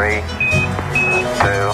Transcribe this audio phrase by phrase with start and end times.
[0.00, 0.22] Three,
[1.40, 1.72] two.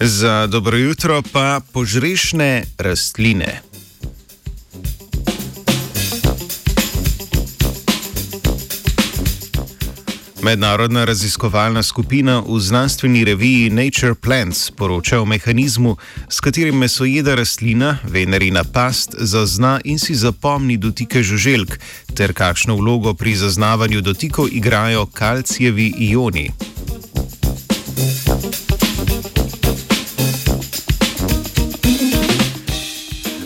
[0.00, 3.69] Za dobro jutro pa požrešne rastline.
[10.42, 15.96] Mednarodna raziskovalna skupina v znanstveni reviji Nature Plants poroča o mehanizmu,
[16.28, 21.78] s katerim mesojeda rastlina, venerina past, zazna in si zapomni dotike žuželk,
[22.16, 26.50] ter kakšno vlogo pri zaznavanju dotikov igrajo kalcijevi ioni.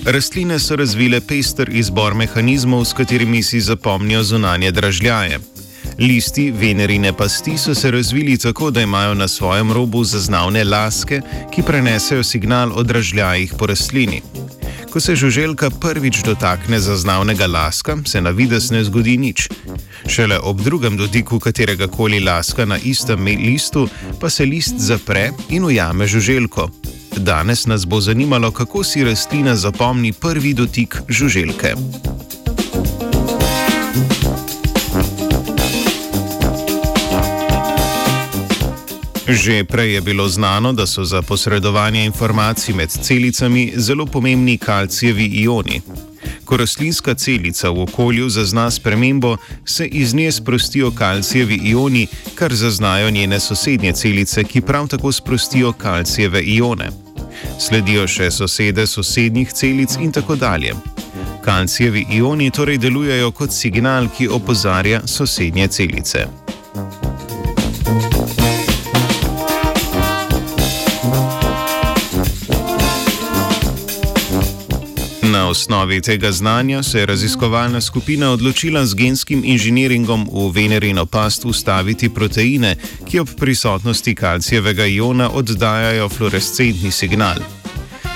[0.04, 5.53] Rastline so razvile pester izbor mehanizmov, s katerimi si zapomnijo zunanje dražljaje.
[5.98, 11.20] Listi venerine pasti so se razvili tako, da imajo na svojem robu zaznavne laske,
[11.54, 14.22] ki prenesejo signal o dražljajih po rastlini.
[14.91, 19.48] Ko se žuželka prvič dotakne zaznavnega laska, se na vides ne zgodi nič.
[20.06, 23.88] Šele ob drugem dotiku katerega koli laska na istem listu,
[24.20, 26.70] pa se list zapre in ujame žuželko.
[27.16, 31.74] Danes nas bo zanimalo, kako si rastlina zapomni prvi dotik žuželke.
[39.28, 45.25] Že prej je bilo znano, da so za posredovanje informacij med celicami zelo pomembni kalcijevi
[45.25, 45.81] ioni.
[46.44, 53.11] Ko rastlinska celica v okolju zazna spremembo, se iz nje sprostijo kalcijevi ioni, kar zaznajo
[53.11, 56.91] njene sosednje celice, ki prav tako sprostijo kalcijeve ione.
[57.59, 60.75] Sledijo še sosede sosednjih celic in tako dalje.
[61.44, 66.27] Kalcijevi ioni torej delujejo kot signal, ki opozarja sosednje celice.
[75.33, 81.44] Na osnovi tega znanja se je raziskovalna skupina odločila z genskim inženiringom v venerino past
[81.44, 82.76] ustaviti proteine,
[83.09, 87.37] ki ob prisotnosti kalcijevega iona oddajajo fluorescentni signal.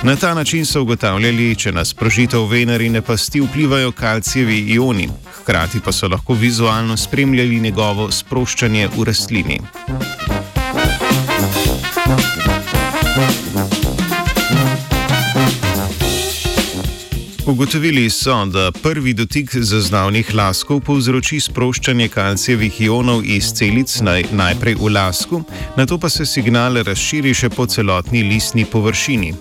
[0.03, 5.09] Na ta način so ugotavljali, če na sprožitev venerine pasti vplivajo kalcijevi ioni,
[5.41, 9.61] hkrati pa so lahko vizualno spremljali njegovo sproščanje v rastlini.
[17.49, 24.75] Ugotovili so, da prvi dotik zaznavnih laskov povzroči sproščanje kalcijevih ionov iz celic naj, najprej
[24.77, 25.41] v lasku,
[25.77, 29.33] na to pa se signal razširi še po celotni listni površini.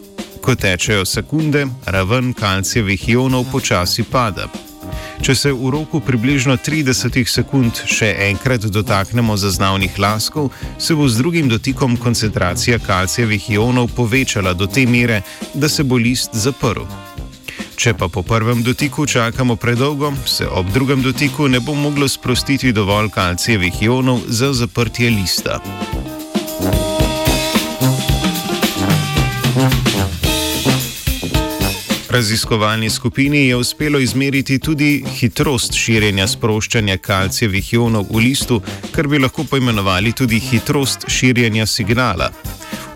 [0.41, 4.47] Ko tečejo sekunde, raven kalcijevih ionov počasi pada.
[5.21, 11.19] Če se v roku približno 30 sekund še enkrat dotaknemo zaznavnih laskov, se bo z
[11.19, 15.21] drugim dotikom koncentracija kalcijevih ionov povečala do te mere,
[15.53, 16.87] da se bo list zaprl.
[17.77, 22.71] Če pa po prvem dotiku čakamo predolgo, se ob drugem dotiku ne bo moglo sprostiti
[22.73, 25.59] dovolj kalcijevih ionov za zaprtje lista.
[32.09, 38.61] Raziskovalni skupini je uspelo izmeriti tudi hitrost širjenja sproščanja kalcijevih ionov v listu,
[38.91, 42.31] kar bi lahko poimenovali tudi hitrost širjenja signala.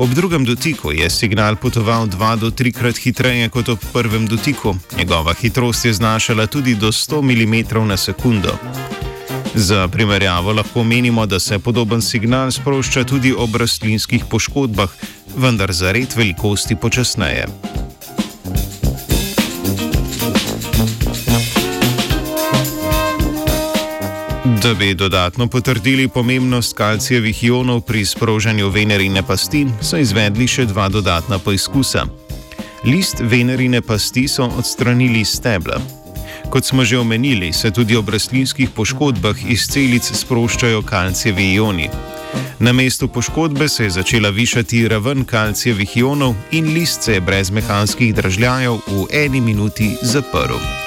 [0.02, 4.74] Ob drugem dotiku je signal potoval dva do trikrat hitreje kot ob prvem dotiku.
[4.98, 8.58] Njegova hitrost je znašala tudi do 100 mm na sekundo.
[9.56, 14.90] Za primerjavo lahko menimo, da se podoben signal sprošča tudi ob rastlinskih poškodbah,
[15.38, 17.46] vendar za red velikosti počasneje.
[24.64, 30.86] Da bi dodatno potrdili pomembnost kalcijevih ionov pri sprožanju venerine pasti, so izvedli še dva
[30.90, 32.04] dodatna poizkusa.
[32.86, 35.80] List venerine pasti so odstranili iz stebla.
[36.50, 41.90] Kot smo že omenili, se tudi ob rastlinskih poškodbah iz celic sproščajo kalcijevi ioni.
[42.60, 47.50] Na mestu poškodbe se je začela višati raven kalcijevih ionov in list se je brez
[47.50, 50.81] mehanskih dražljajev v eni minuti zaprl.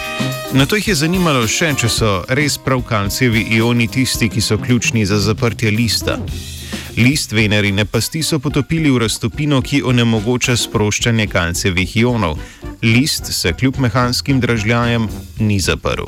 [0.54, 2.08] Na to jih je zanimalo še, če so
[2.38, 6.14] res prav kalcijevi ioni tisti, ki so ključni za zaprtje lista.
[6.94, 12.38] List venerine pasti so potopili v raztopino, ki onemogoča sproščanje kalcijevih ionov.
[12.86, 15.10] List se kljub mehanskim dražljajem
[15.42, 16.06] ni zaprl.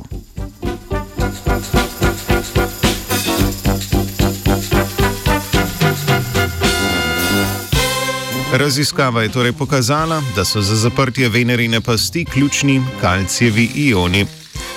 [8.56, 14.26] Raziskava je torej pokazala, da so za zaprtje venerine pasti ključni kalcijevi ioni.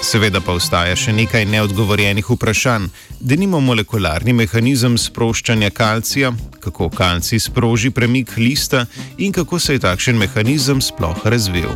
[0.02, 2.90] Seveda pa ostaja še nekaj neodgovorjenih vprašanj,
[3.20, 8.86] da nimo molekularni mehanizem sproščanja kalcija, kako kalcij sproži premik lista
[9.18, 11.72] in kako se je takšen mehanizem sploh razvil.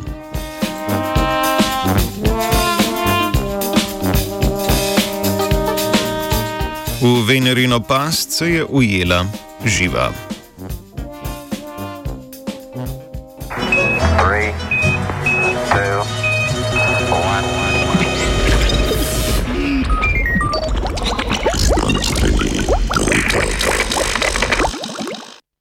[7.00, 9.26] V Venerino past se je ujela
[9.66, 10.33] živa.